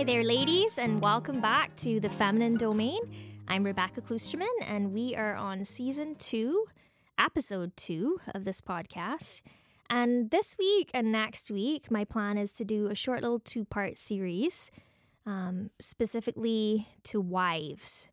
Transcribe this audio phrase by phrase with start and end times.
[0.00, 3.00] Hi there, ladies, and welcome back to the Feminine Domain.
[3.46, 6.64] I'm Rebecca Klusterman, and we are on season two,
[7.18, 9.42] episode two of this podcast.
[9.90, 13.66] And this week and next week, my plan is to do a short little two
[13.66, 14.70] part series
[15.26, 18.08] um, specifically to wives.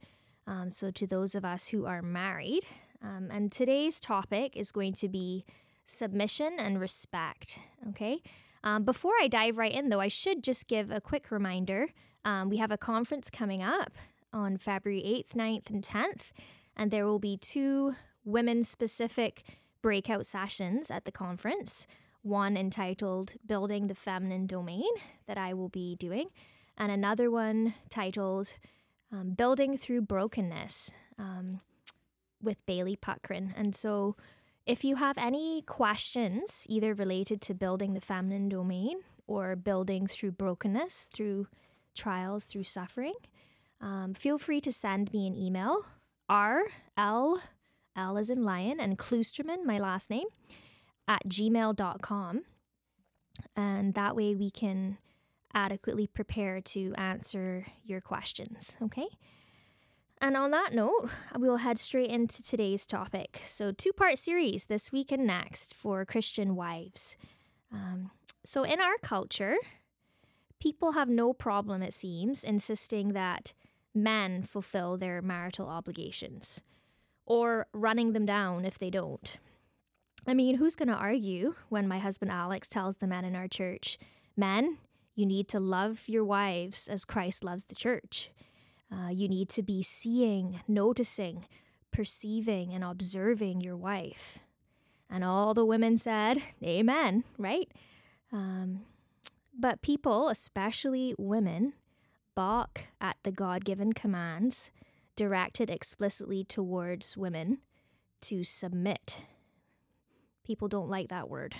[0.45, 2.66] Um, so, to those of us who are married.
[3.02, 5.45] Um, and today's topic is going to be
[5.86, 7.59] submission and respect.
[7.88, 8.20] Okay.
[8.68, 11.88] Um, before I dive right in, though, I should just give a quick reminder.
[12.26, 13.94] Um, we have a conference coming up
[14.34, 16.32] on February 8th, 9th, and 10th,
[16.76, 17.96] and there will be two
[18.26, 19.44] women specific
[19.82, 21.88] breakout sessions at the conference
[22.24, 24.90] one entitled Building the Feminine Domain
[25.28, 26.28] that I will be doing,
[26.78, 28.54] and another one titled
[29.14, 31.62] um, Building Through Brokenness um,
[32.44, 33.54] with Bailey Puckrin.
[33.56, 34.18] And so
[34.68, 40.32] if you have any questions, either related to building the feminine domain or building through
[40.32, 41.48] brokenness, through
[41.96, 43.16] trials, through suffering,
[43.80, 45.86] um, feel free to send me an email.
[46.30, 46.64] R
[46.98, 47.42] L
[47.96, 50.28] L is in lion and Klusterman, my last name,
[51.08, 52.44] at gmail.com.
[53.56, 54.98] And that way we can
[55.54, 58.76] adequately prepare to answer your questions.
[58.81, 59.08] Okay.
[60.20, 63.42] And on that note, we'll head straight into today's topic.
[63.44, 67.18] So, two part series this week and next for Christian wives.
[67.72, 68.12] Um,
[68.44, 69.56] so, in our culture,
[70.59, 73.54] people have no problem, it seems, insisting that
[73.94, 76.64] men fulfill their marital obligations
[77.26, 79.38] or running them down if they don't.
[80.26, 83.48] I mean, who's going to argue when my husband Alex tells the men in our
[83.48, 83.98] church,
[84.36, 84.78] men,
[85.16, 88.31] you need to love your wives as Christ loves the church?
[88.92, 91.46] Uh, you need to be seeing, noticing,
[91.92, 94.40] perceiving, and observing your wife.
[95.09, 97.70] And all the women said, Amen, right?
[98.31, 98.81] Um,
[99.58, 101.74] but people, especially women,
[102.36, 104.70] balk at the God given commands
[105.16, 107.58] directed explicitly towards women
[108.22, 109.20] to submit.
[110.46, 111.56] People don't like that word.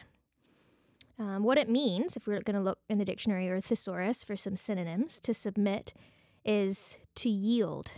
[1.20, 4.36] Um, what it means, if we're going to look in the dictionary or thesaurus for
[4.36, 5.94] some synonyms, to submit
[6.48, 7.92] is to yield,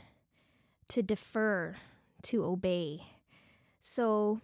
[0.89, 1.75] to defer,
[2.23, 3.03] to obey.
[3.79, 4.41] So,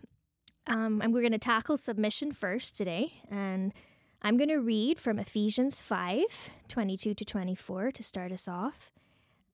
[0.67, 3.13] um, and we're going to tackle submission first today.
[3.29, 3.73] And
[4.21, 8.93] I'm going to read from Ephesians 5 22 to 24 to start us off.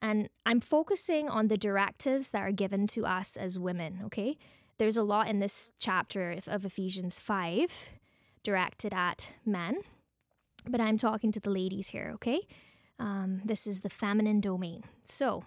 [0.01, 4.37] And I'm focusing on the directives that are given to us as women, okay?
[4.79, 7.89] There's a lot in this chapter of Ephesians 5
[8.43, 9.81] directed at men,
[10.67, 12.41] but I'm talking to the ladies here, okay?
[13.01, 14.83] Um, this is the feminine domain.
[15.03, 15.43] So,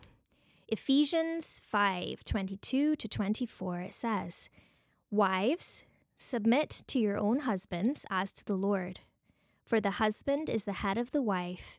[0.66, 4.50] Ephesians 5 22 to 24, it says,
[5.08, 5.84] Wives,
[6.16, 9.00] submit to your own husbands as to the Lord.
[9.64, 11.78] For the husband is the head of the wife,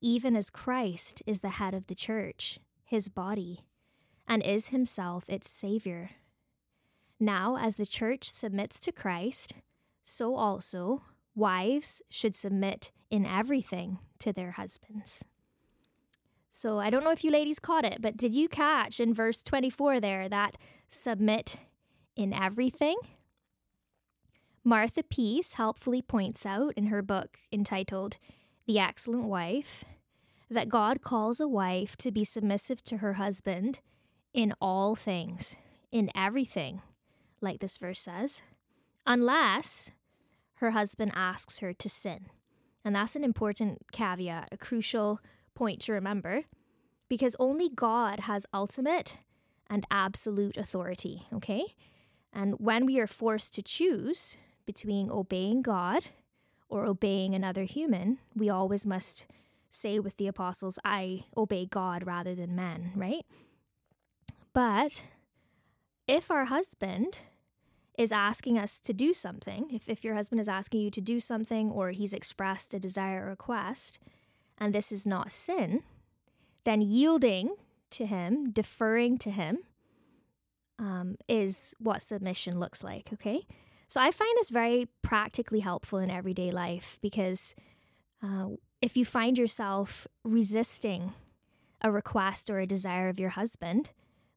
[0.00, 3.64] even as Christ is the head of the church, his body,
[4.28, 6.10] and is himself its Savior.
[7.18, 9.54] Now, as the church submits to Christ,
[10.04, 11.02] so also
[11.36, 15.24] wives should submit in everything to their husbands.
[16.50, 19.42] So I don't know if you ladies caught it, but did you catch in verse
[19.42, 20.56] 24 there that
[20.88, 21.56] submit
[22.16, 22.96] in everything?
[24.64, 28.16] Martha Peace helpfully points out in her book entitled
[28.66, 29.84] The Excellent Wife
[30.50, 33.80] that God calls a wife to be submissive to her husband
[34.32, 35.56] in all things,
[35.92, 36.82] in everything,
[37.40, 38.42] like this verse says,
[39.06, 39.90] unless
[40.56, 42.26] her husband asks her to sin.
[42.84, 45.20] And that's an important caveat, a crucial
[45.54, 46.44] point to remember,
[47.08, 49.18] because only God has ultimate
[49.68, 51.74] and absolute authority, okay?
[52.32, 56.04] And when we are forced to choose between obeying God
[56.68, 59.26] or obeying another human, we always must
[59.70, 63.24] say with the apostles, I obey God rather than men, right?
[64.52, 65.02] But
[66.06, 67.20] if our husband
[67.98, 71.18] is asking us to do something, if, if your husband is asking you to do
[71.20, 73.98] something or he's expressed a desire or request,
[74.58, 75.82] and this is not sin,
[76.64, 77.54] then yielding
[77.90, 79.58] to him, deferring to him,
[80.78, 83.46] um, is what submission looks like, okay?
[83.88, 87.54] So I find this very practically helpful in everyday life because
[88.22, 88.48] uh,
[88.82, 91.14] if you find yourself resisting
[91.82, 93.92] a request or a desire of your husband,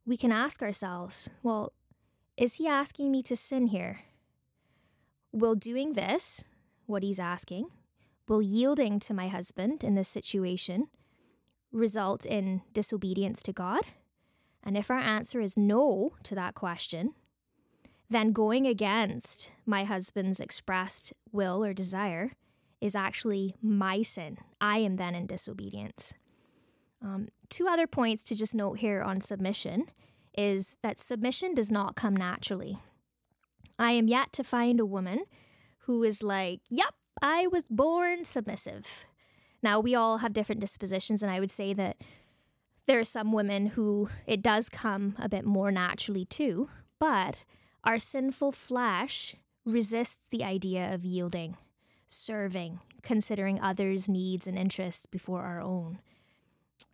[0.05, 1.73] we can ask ourselves, well,
[2.39, 3.99] is he asking me to sin here?
[5.33, 6.45] Will doing this,
[6.85, 7.67] what he's asking,
[8.29, 10.87] will yielding to my husband in this situation
[11.73, 13.81] result in disobedience to God?
[14.63, 17.13] And if our answer is no to that question,
[18.09, 22.31] then going against my husband's expressed will or desire
[22.79, 24.37] is actually my sin.
[24.61, 26.13] I am then in disobedience.
[27.03, 29.87] Um, two other points to just note here on submission
[30.37, 32.79] is that submission does not come naturally.
[33.77, 35.23] I am yet to find a woman
[35.79, 39.05] who is like, yep, I was born submissive.
[39.61, 41.97] Now, we all have different dispositions, and I would say that
[42.87, 47.43] there are some women who it does come a bit more naturally too, but
[47.83, 49.35] our sinful flesh
[49.65, 51.57] resists the idea of yielding,
[52.07, 55.99] serving, considering others' needs and interests before our own.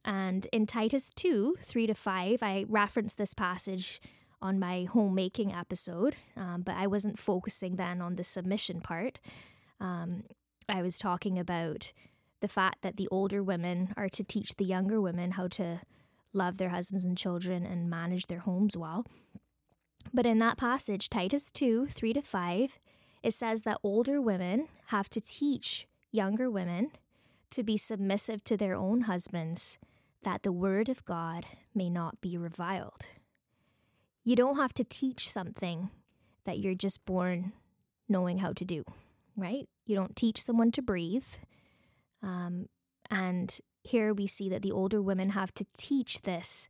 [0.03, 4.01] And in Titus 2 3 to 5, I referenced this passage
[4.41, 9.19] on my homemaking episode, um, but I wasn't focusing then on the submission part.
[9.79, 10.23] Um,
[10.69, 11.93] I was talking about
[12.41, 15.81] the fact that the older women are to teach the younger women how to
[16.33, 19.05] love their husbands and children and manage their homes well.
[20.13, 22.79] But in that passage, Titus 2 3 to 5,
[23.23, 26.91] it says that older women have to teach younger women
[27.55, 29.77] to be submissive to their own husbands,
[30.23, 33.07] that the word of God may not be reviled.
[34.23, 35.89] You don't have to teach something
[36.43, 37.53] that you're just born
[38.09, 38.83] knowing how to do,
[39.37, 39.69] right?
[39.85, 41.27] You don't teach someone to breathe.
[42.21, 42.67] Um,
[43.09, 46.67] and here we see that the older women have to teach this,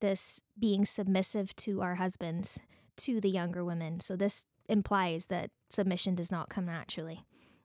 [0.00, 2.60] this being submissive to our husbands,
[2.98, 4.00] to the younger women.
[4.00, 7.24] So this implies that submission does not come naturally.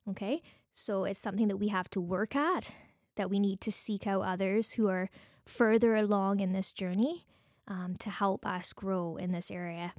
[0.09, 0.41] Okay?
[0.77, 2.71] So it's something that we have to work at,
[3.15, 5.09] that we need to seek out others who are
[5.45, 7.25] further along in this journey
[7.65, 9.93] um, to help us grow in this area.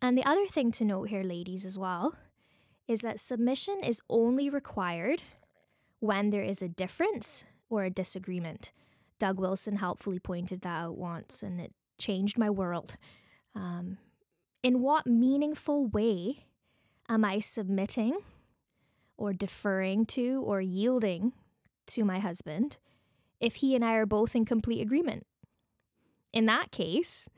[0.00, 2.14] And the other thing to note here, ladies, as well,
[2.88, 5.20] is that submission is only required
[6.00, 8.72] when there is a difference or a disagreement.
[9.18, 12.96] Doug Wilson helpfully pointed that out once, and it changed my world.
[13.54, 13.98] Um,
[14.62, 16.46] in what meaningful way
[17.06, 18.16] am I submitting
[19.18, 21.32] or deferring to or yielding
[21.88, 22.78] to my husband
[23.40, 25.26] if he and I are both in complete agreement?
[26.32, 27.28] In that case,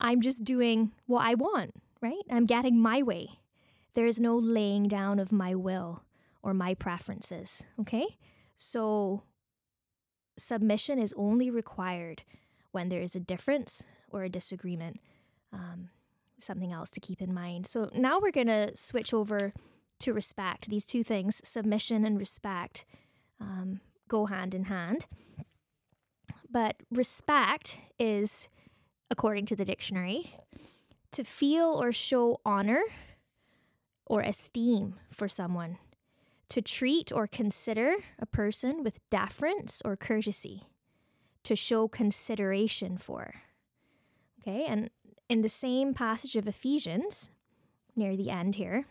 [0.00, 2.22] I'm just doing what I want, right?
[2.30, 3.28] I'm getting my way.
[3.94, 6.02] There is no laying down of my will
[6.42, 8.18] or my preferences, okay?
[8.56, 9.22] So
[10.38, 12.22] submission is only required
[12.72, 15.00] when there is a difference or a disagreement.
[15.52, 15.90] Um,
[16.38, 17.66] something else to keep in mind.
[17.66, 19.52] So now we're going to switch over
[20.00, 20.68] to respect.
[20.68, 22.84] These two things, submission and respect,
[23.40, 25.06] um, go hand in hand.
[26.50, 28.48] But respect is,
[29.10, 30.34] according to the dictionary,
[31.12, 32.82] to feel or show honor
[34.06, 35.78] or esteem for someone,
[36.48, 40.64] to treat or consider a person with deference or courtesy,
[41.42, 43.34] to show consideration for.
[44.40, 44.90] Okay, and
[45.28, 47.30] in the same passage of Ephesians,
[47.96, 48.86] near the end here,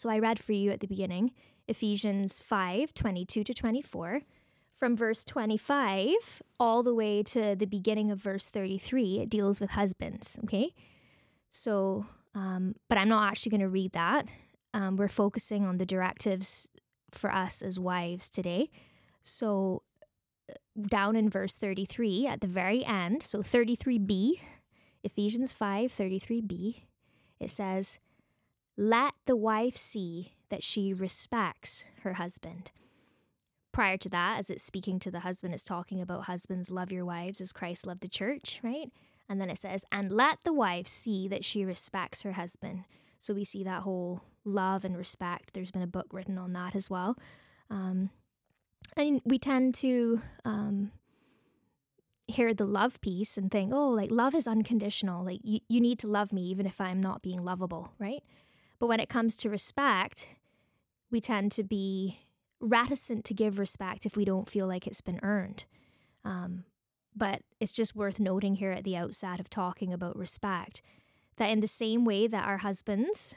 [0.00, 1.32] so I read for you at the beginning
[1.68, 4.22] Ephesians 5 22 to 24.
[4.72, 9.72] From verse 25 all the way to the beginning of verse 33, it deals with
[9.72, 10.38] husbands.
[10.44, 10.72] Okay.
[11.50, 14.30] So, um, but I'm not actually going to read that.
[14.72, 16.66] Um, we're focusing on the directives
[17.10, 18.70] for us as wives today.
[19.22, 19.82] So,
[20.50, 20.54] uh,
[20.88, 24.40] down in verse 33 at the very end, so 33b,
[25.04, 26.84] Ephesians 5 33b,
[27.38, 27.98] it says,
[28.80, 32.72] Let the wife see that she respects her husband.
[33.72, 37.04] Prior to that, as it's speaking to the husband, it's talking about husbands love your
[37.04, 38.90] wives as Christ loved the church, right?
[39.28, 42.84] And then it says, And let the wife see that she respects her husband.
[43.18, 45.52] So we see that whole love and respect.
[45.52, 47.18] There's been a book written on that as well.
[47.68, 48.08] Um,
[48.96, 50.90] and we tend to um,
[52.28, 55.22] hear the love piece and think, oh, like love is unconditional.
[55.22, 58.22] Like you, you need to love me even if I'm not being lovable, right?
[58.80, 60.28] But when it comes to respect,
[61.10, 62.20] we tend to be
[62.60, 65.66] reticent to give respect if we don't feel like it's been earned.
[66.24, 66.64] Um,
[67.14, 70.80] but it's just worth noting here at the outset of talking about respect
[71.36, 73.34] that in the same way that our husbands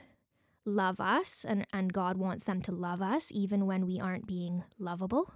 [0.66, 4.64] love us and, and God wants them to love us even when we aren't being
[4.78, 5.34] lovable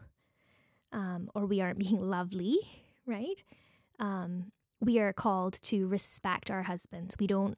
[0.91, 2.59] um, or we aren't being lovely,
[3.05, 3.43] right?
[3.99, 7.15] Um, we are called to respect our husbands.
[7.19, 7.57] We don't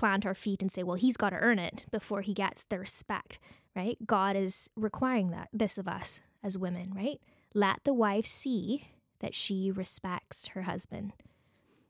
[0.00, 2.78] plant our feet and say, well, he's got to earn it before he gets the
[2.78, 3.38] respect,
[3.76, 3.98] right?
[4.06, 7.20] God is requiring that this of us as women, right?
[7.52, 8.88] Let the wife see
[9.18, 11.12] that she respects her husband.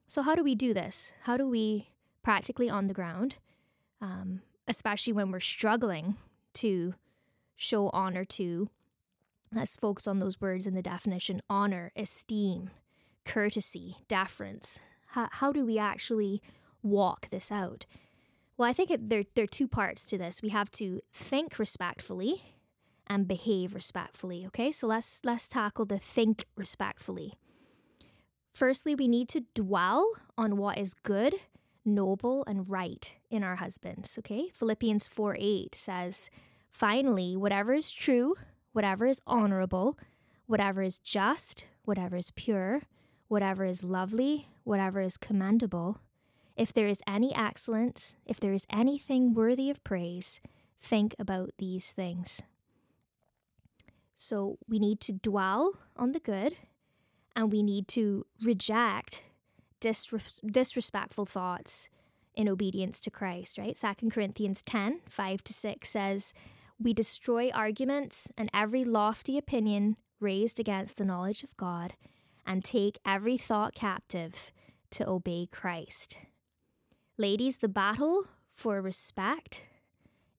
[0.08, 1.12] So, how do we do this?
[1.22, 1.90] How do we
[2.24, 3.38] practically on the ground,
[4.00, 6.16] um, especially when we're struggling
[6.54, 6.94] to
[7.54, 8.70] show honor to?
[9.54, 12.70] Let's focus on those words in the definition honor, esteem,
[13.24, 14.80] courtesy, deference?
[15.10, 16.42] How, how do we actually
[16.82, 17.86] walk this out?
[18.56, 20.42] Well, I think it, there, there are two parts to this.
[20.42, 22.42] We have to think respectfully
[23.06, 24.44] and behave respectfully.
[24.46, 27.34] Okay, so let's let's tackle the think respectfully.
[28.52, 30.06] Firstly, we need to dwell
[30.36, 31.34] on what is good,
[31.84, 34.18] noble, and right in our husbands.
[34.18, 36.30] Okay, Philippians 4 8 says,
[36.68, 38.36] Finally, whatever is true,
[38.72, 39.98] whatever is honorable,
[40.46, 42.82] whatever is just, whatever is pure,
[43.28, 45.98] whatever is lovely, whatever is commendable,
[46.60, 50.42] if there is any excellence, if there is anything worthy of praise,
[50.78, 52.42] think about these things.
[54.14, 56.56] So we need to dwell on the good
[57.34, 59.22] and we need to reject
[59.80, 61.88] disres- disrespectful thoughts
[62.34, 63.74] in obedience to Christ, right?
[63.74, 66.34] 2 Corinthians 10 5 to 6 says,
[66.78, 71.94] We destroy arguments and every lofty opinion raised against the knowledge of God
[72.46, 74.52] and take every thought captive
[74.90, 76.18] to obey Christ.
[77.20, 79.66] Ladies, the battle for respect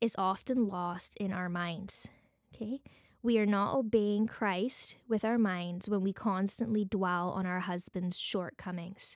[0.01, 2.09] is often lost in our minds.
[2.55, 2.81] Okay?
[3.21, 8.17] We are not obeying Christ with our minds when we constantly dwell on our husband's
[8.17, 9.15] shortcomings.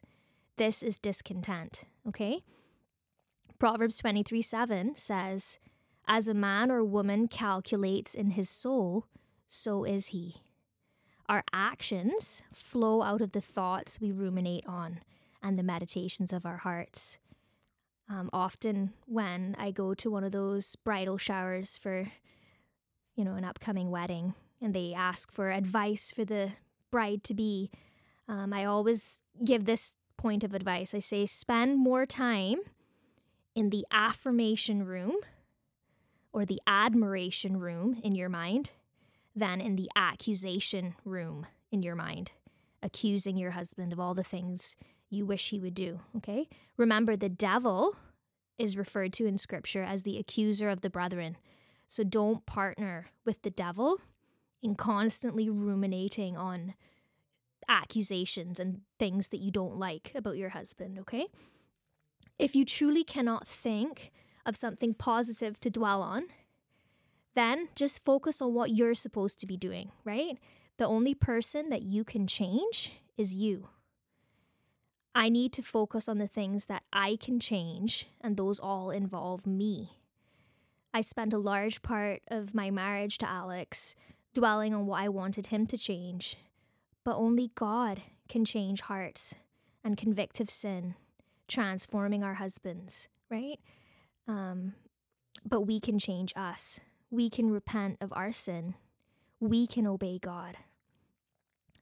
[0.58, 2.44] This is discontent, okay?
[3.58, 5.58] Proverbs 23 7 says,
[6.08, 9.08] As a man or woman calculates in his soul,
[9.48, 10.36] so is he.
[11.28, 15.00] Our actions flow out of the thoughts we ruminate on
[15.42, 17.18] and the meditations of our hearts.
[18.10, 22.12] Um, often, when I go to one of those bridal showers for,
[23.16, 26.52] you know, an upcoming wedding, and they ask for advice for the
[26.92, 27.72] bride to be,
[28.28, 30.94] um, I always give this point of advice.
[30.94, 32.60] I say, spend more time
[33.56, 35.16] in the affirmation room
[36.32, 38.72] or the admiration room in your mind
[39.36, 42.32] than in the accusation room in your mind,
[42.84, 44.76] accusing your husband of all the things
[45.16, 46.02] you wish he would do.
[46.18, 46.48] Okay?
[46.78, 47.96] Remember, the devil
[48.58, 51.38] is referred to in scripture as the accuser of the brethren.
[51.88, 53.98] So don't partner with the devil
[54.62, 56.74] in constantly ruminating on
[57.68, 61.28] accusations and things that you don't like about your husband, okay?
[62.38, 64.12] If you truly cannot think
[64.46, 66.24] of something positive to dwell on,
[67.34, 70.38] then just focus on what you're supposed to be doing, right?
[70.78, 73.70] The only person that you can change is you.
[75.18, 79.48] I need to focus on the things that I can change, and those all involve
[79.48, 79.98] me.
[80.94, 83.96] I spent a large part of my marriage to Alex
[84.34, 86.36] dwelling on what I wanted him to change,
[87.06, 89.34] but only God can change hearts
[89.86, 90.96] and convict of sin,
[91.48, 93.60] transforming our husbands, right?
[94.28, 94.74] Um,
[95.48, 96.82] but we can change us.
[97.10, 98.76] We can repent of our sin.
[99.40, 100.58] We can obey God.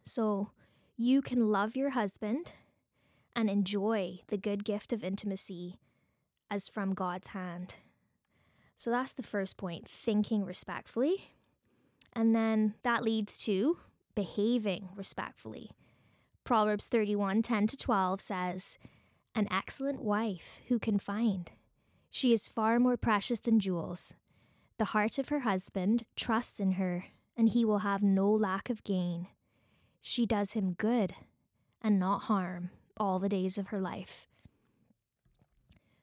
[0.03, 0.51] So
[0.95, 2.53] you can love your husband
[3.35, 5.79] and enjoy the good gift of intimacy
[6.49, 7.75] as from God's hand.
[8.75, 11.31] So that's the first point thinking respectfully.
[12.13, 13.77] And then that leads to
[14.15, 15.71] behaving respectfully.
[16.43, 18.77] Proverbs 31 10 to 12 says,
[19.33, 21.51] An excellent wife who can find?
[22.11, 24.13] She is far more precious than jewels.
[24.77, 28.83] The heart of her husband trusts in her, and he will have no lack of
[28.83, 29.27] gain.
[30.01, 31.13] She does him good
[31.81, 34.27] and not harm all the days of her life.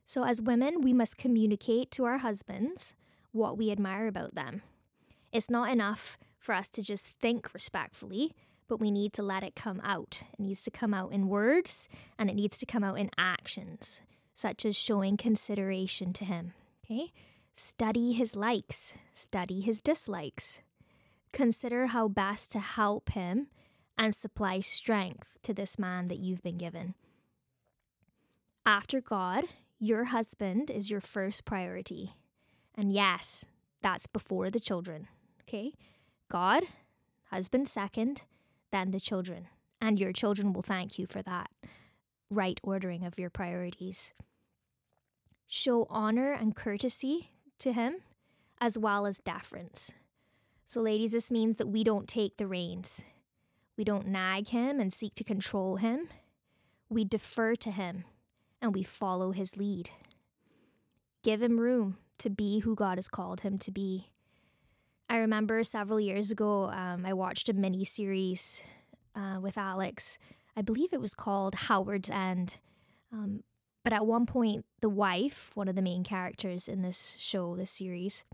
[0.04, 2.94] So, as women, we must communicate to our husbands
[3.32, 4.62] what we admire about them.
[5.32, 8.34] It's not enough for us to just think respectfully,
[8.66, 10.22] but we need to let it come out.
[10.32, 14.02] It needs to come out in words and it needs to come out in actions,
[14.34, 16.54] such as showing consideration to him.
[16.84, 17.12] Okay?
[17.52, 20.60] Study his likes, study his dislikes.
[21.32, 23.48] Consider how best to help him
[24.00, 26.94] and supply strength to this man that you've been given.
[28.64, 29.44] After God,
[29.78, 32.14] your husband is your first priority.
[32.74, 33.44] And yes,
[33.82, 35.08] that's before the children.
[35.42, 35.74] Okay?
[36.30, 36.62] God,
[37.30, 38.22] husband second,
[38.72, 39.48] then the children.
[39.82, 41.50] And your children will thank you for that
[42.30, 44.14] right ordering of your priorities.
[45.46, 47.96] Show honor and courtesy to him,
[48.62, 49.92] as well as deference.
[50.64, 53.04] So, ladies, this means that we don't take the reins.
[53.76, 56.08] We don't nag him and seek to control him.
[56.88, 58.04] We defer to him
[58.60, 59.90] and we follow his lead.
[61.22, 64.08] Give him room to be who God has called him to be.
[65.08, 68.62] I remember several years ago, um, I watched a mini series
[69.16, 70.18] uh, with Alex.
[70.56, 72.58] I believe it was called Howards End.
[73.12, 73.42] Um,
[73.82, 77.70] but at one point, the wife, one of the main characters in this show, this
[77.70, 78.24] series,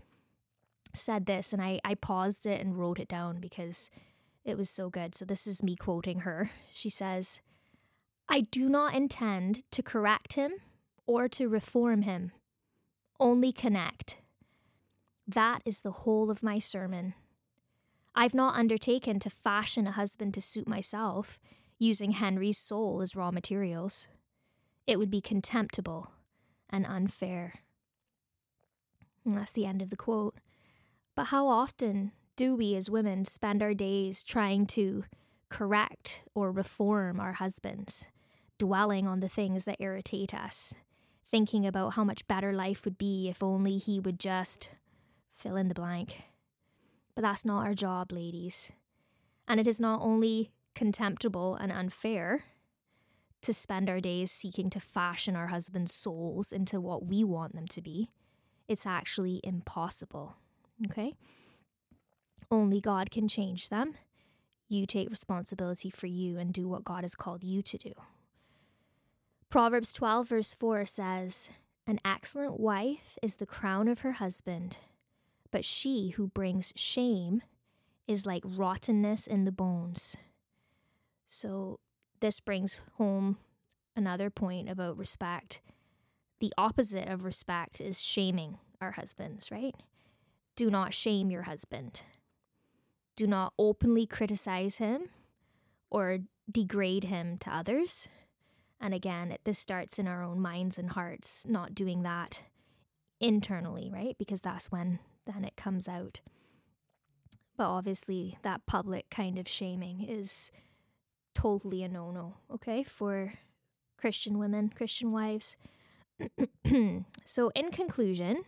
[0.93, 3.89] said this, and I, I paused it and wrote it down because
[4.47, 5.13] it was so good.
[5.13, 6.49] So, this is me quoting her.
[6.71, 7.41] She says,
[8.29, 10.53] I do not intend to correct him
[11.05, 12.31] or to reform him,
[13.19, 14.17] only connect.
[15.27, 17.13] That is the whole of my sermon.
[18.15, 21.39] I've not undertaken to fashion a husband to suit myself,
[21.77, 24.07] using Henry's soul as raw materials.
[24.87, 26.11] It would be contemptible
[26.69, 27.55] and unfair.
[29.25, 30.35] And that's the end of the quote.
[31.15, 35.03] But how often do we as women spend our days trying to
[35.49, 38.07] correct or reform our husbands,
[38.59, 40.75] dwelling on the things that irritate us,
[41.29, 44.69] thinking about how much better life would be if only he would just
[45.31, 46.25] fill in the blank?
[47.15, 48.71] But that's not our job, ladies.
[49.47, 52.43] And it is not only contemptible and unfair
[53.41, 57.67] to spend our days seeking to fashion our husbands' souls into what we want them
[57.69, 58.09] to be.
[58.67, 60.35] It's actually impossible.
[60.85, 61.15] Okay?
[62.49, 63.95] Only God can change them.
[64.69, 67.93] You take responsibility for you and do what God has called you to do.
[69.49, 71.49] Proverbs 12, verse 4 says,
[71.85, 74.77] An excellent wife is the crown of her husband,
[75.51, 77.41] but she who brings shame
[78.07, 80.17] is like rottenness in the bones.
[81.25, 81.79] So,
[82.19, 83.37] this brings home
[83.95, 85.61] another point about respect.
[86.39, 89.75] The opposite of respect is shaming our husbands, right?
[90.55, 92.03] Do not shame your husband.
[93.17, 95.09] Do not openly criticize him
[95.89, 96.19] or
[96.49, 98.07] degrade him to others.
[98.79, 102.43] And again, this starts in our own minds and hearts, not doing that
[103.19, 104.15] internally, right?
[104.17, 106.21] Because that's when then it comes out.
[107.57, 110.51] But obviously, that public kind of shaming is
[111.33, 113.33] totally a no no, okay, for
[113.97, 115.57] Christian women, Christian wives.
[117.25, 118.43] so, in conclusion,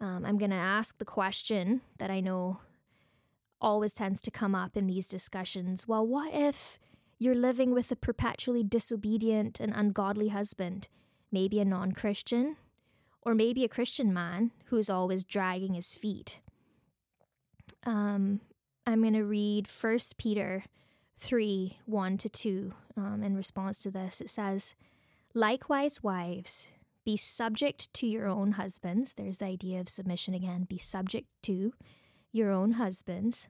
[0.00, 2.60] um, I'm going to ask the question that I know
[3.60, 5.88] always tends to come up in these discussions.
[5.88, 6.78] Well, what if
[7.18, 10.88] you're living with a perpetually disobedient and ungodly husband,
[11.32, 12.56] maybe a non Christian,
[13.22, 16.40] or maybe a Christian man who's always dragging his feet?
[17.84, 18.40] Um,
[18.86, 20.64] I'm going to read First Peter
[21.18, 24.20] 3 1 to 2 um, in response to this.
[24.20, 24.74] It says,
[25.34, 26.68] Likewise, wives,
[27.04, 29.14] be subject to your own husbands.
[29.14, 30.66] There's the idea of submission again.
[30.68, 31.72] Be subject to
[32.36, 33.48] your own husbands,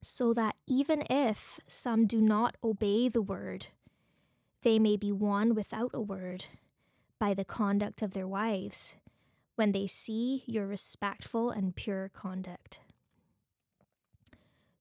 [0.00, 3.68] so that even if some do not obey the word,
[4.62, 6.44] they may be won without a word
[7.18, 8.96] by the conduct of their wives
[9.56, 12.78] when they see your respectful and pure conduct.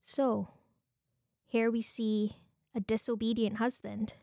[0.03, 0.49] So,
[1.47, 2.37] here we see
[2.75, 4.13] a disobedient husband.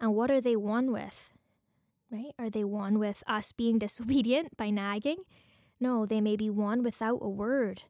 [0.00, 1.32] And what are they won with?
[2.10, 2.34] Right?
[2.38, 5.24] Are they won with us being disobedient by nagging?
[5.80, 7.82] No, they may be won without a word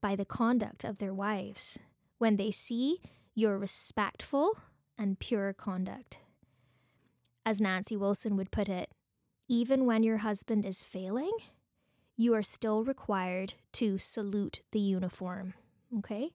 [0.00, 1.78] by the conduct of their wives
[2.18, 3.00] when they see
[3.34, 4.58] your respectful
[4.98, 6.18] and pure conduct.
[7.46, 8.90] As Nancy Wilson would put it,
[9.48, 11.32] even when your husband is failing,
[12.16, 15.54] you are still required to salute the uniform.
[15.98, 16.30] Okay?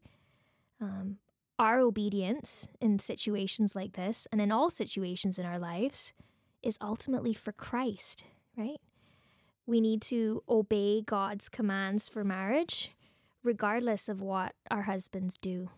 [0.81, 1.17] Um,
[1.57, 6.13] our obedience in situations like this and in all situations in our lives
[6.61, 8.23] is ultimately for Christ,
[8.57, 8.81] right?
[9.65, 12.91] We need to obey God's commands for marriage,
[13.45, 15.69] regardless of what our husbands do.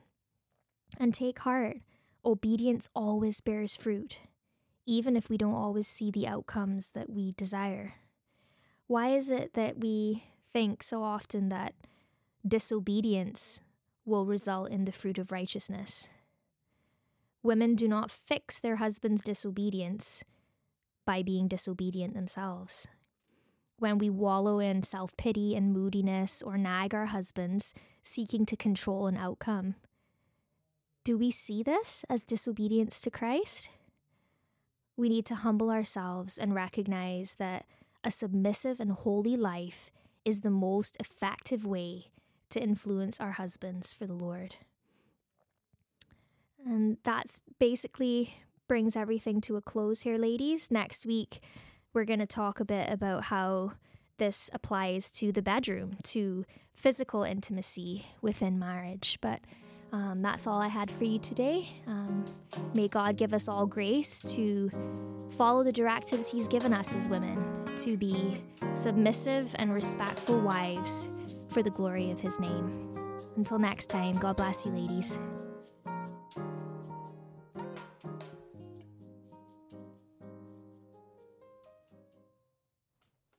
[1.00, 1.78] And take heart,
[2.24, 4.20] obedience always bears fruit,
[4.86, 7.96] even if we don't always see the outcomes that we desire.
[8.88, 11.74] Why is it that we think so often that
[12.48, 13.62] disobedience
[14.08, 16.08] will result in the fruit of righteousness.
[17.44, 20.24] Women do not fix their husband's disobedience
[21.06, 22.88] by being disobedient themselves.
[23.80, 29.08] When we wallow in self pity and moodiness or nag our husbands, seeking to control
[29.08, 29.76] an outcome,
[31.04, 33.70] do we see this as disobedience to Christ?
[34.98, 37.66] We need to humble ourselves and recognize that
[38.04, 39.92] a submissive and holy life
[40.26, 42.08] is the most effective way
[42.50, 44.56] to influence our husbands for the Lord.
[46.66, 48.36] And that's basically
[48.68, 50.70] brings everything to a close here, ladies.
[50.70, 51.40] Next week,
[51.98, 53.72] we're going to talk a bit about how
[54.20, 59.18] this applies to the bedroom, to physical intimacy within marriage.
[59.20, 59.42] But
[59.92, 61.68] um, that's all I had for you today.
[61.88, 62.24] Um,
[62.76, 64.72] may God give us all grace to
[65.38, 68.44] follow the directives He's given us as women, to be
[68.76, 71.10] submissive and respectful wives
[71.50, 72.96] for the glory of his name.
[73.38, 75.20] Until next time, God bless you, ladies.